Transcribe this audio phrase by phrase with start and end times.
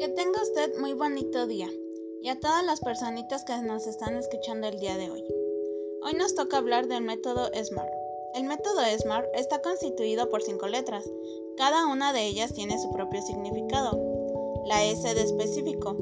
[0.00, 1.68] Que tenga usted muy bonito día
[2.22, 5.22] y a todas las personitas que nos están escuchando el día de hoy.
[6.02, 7.92] Hoy nos toca hablar del método SMART.
[8.34, 11.04] El método SMART está constituido por cinco letras.
[11.58, 14.00] Cada una de ellas tiene su propio significado.
[14.64, 15.94] La S de específico.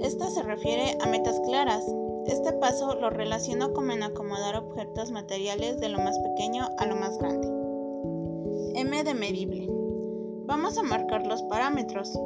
[0.00, 1.84] Esta se refiere a metas claras.
[2.28, 6.94] Este paso lo relaciono como en acomodar objetos materiales de lo más pequeño a lo
[6.94, 7.48] más grande.
[8.76, 9.66] M de medible.
[10.46, 12.16] Vamos a marcar los parámetros.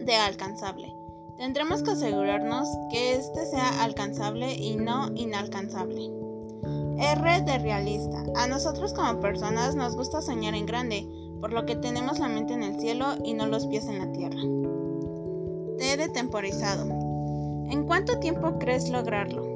[0.00, 0.92] De alcanzable.
[1.36, 6.10] Tendremos que asegurarnos que este sea alcanzable y no inalcanzable.
[6.98, 8.24] R de realista.
[8.34, 11.08] A nosotros como personas nos gusta soñar en grande,
[11.40, 14.10] por lo que tenemos la mente en el cielo y no los pies en la
[14.10, 14.40] tierra.
[15.78, 16.84] T de temporizado.
[17.70, 19.46] ¿En cuánto tiempo crees lograrlo?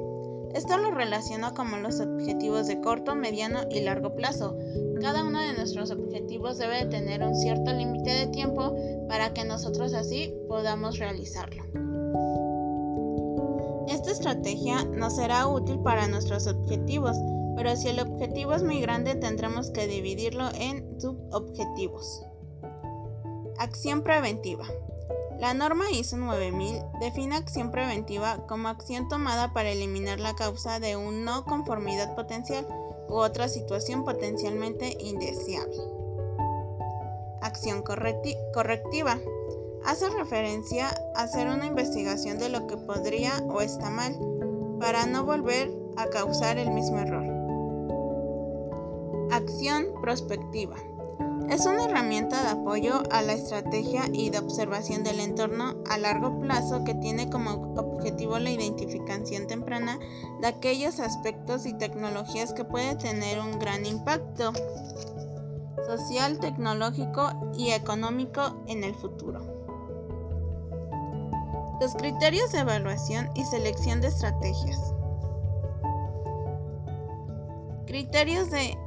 [0.53, 4.55] Esto lo relaciona como los objetivos de corto, mediano y largo plazo.
[5.01, 8.22] Cada uno de nuestros objetivos debe tener un cierto límite de
[9.13, 11.61] para que nosotros así podamos realizarlo.
[13.87, 17.15] Esta estrategia nos será útil para nuestros objetivos,
[17.55, 22.25] pero si el objetivo es muy grande tendremos que dividirlo en subobjetivos.
[23.59, 24.65] Acción preventiva.
[25.37, 30.95] La norma ISO 9000 define acción preventiva como acción tomada para eliminar la causa de
[30.95, 32.65] una no conformidad potencial
[33.09, 36.02] u otra situación potencialmente indeseable.
[37.63, 37.81] Acción
[38.53, 39.19] correctiva.
[39.85, 44.19] Hace referencia a hacer una investigación de lo que podría o está mal
[44.81, 47.23] para no volver a causar el mismo error.
[49.31, 50.75] Acción prospectiva.
[51.49, 56.41] Es una herramienta de apoyo a la estrategia y de observación del entorno a largo
[56.41, 59.99] plazo que tiene como objetivo la identificación temprana
[60.41, 64.51] de aquellos aspectos y tecnologías que pueden tener un gran impacto
[65.85, 69.41] social, tecnológico y económico en el futuro.
[71.81, 74.93] Los criterios de evaluación y selección de estrategias.
[77.85, 78.77] Criterios de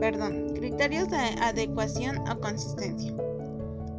[0.00, 3.14] perdón, criterios de adecuación o consistencia.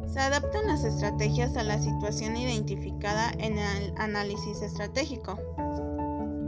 [0.06, 5.36] Se adaptan las estrategias a la situación identificada en el análisis estratégico.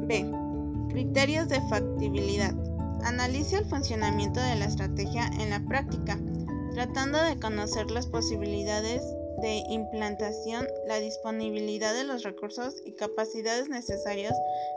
[0.06, 0.30] B.
[0.90, 2.54] Criterios de factibilidad.
[3.04, 6.18] Analiza el funcionamiento de la estrategia en la práctica,
[6.74, 9.02] tratando de conocer las posibilidades
[9.40, 14.32] de implantación, la disponibilidad de los recursos y capacidades necesarios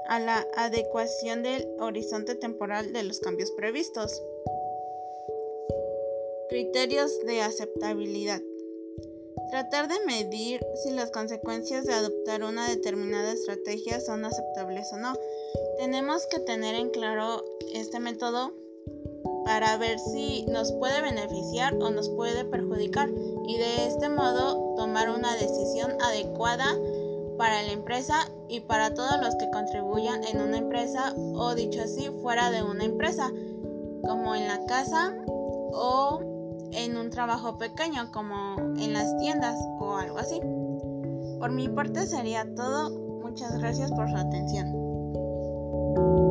[0.07, 4.21] a la adecuación del horizonte temporal de los cambios previstos.
[6.49, 8.41] Criterios de aceptabilidad.
[9.51, 15.13] Tratar de medir si las consecuencias de adoptar una determinada estrategia son aceptables o no.
[15.77, 18.53] Tenemos que tener en claro este método
[19.43, 23.09] para ver si nos puede beneficiar o nos puede perjudicar
[23.45, 26.73] y de este modo tomar una decisión adecuada
[27.37, 32.09] para la empresa y para todos los que contribuyan en una empresa o dicho así
[32.21, 33.29] fuera de una empresa
[34.07, 35.13] como en la casa
[35.73, 36.30] o
[36.71, 40.39] en un trabajo pequeño como en las tiendas o algo así.
[41.39, 42.89] Por mi parte sería todo.
[43.21, 46.30] Muchas gracias por su atención.